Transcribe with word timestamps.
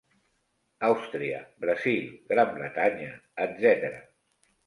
Àustria, 0.87 1.41
Brasil, 1.65 2.09
Gran 2.33 2.51
Bretanya, 2.57 3.11
etc. 3.45 3.87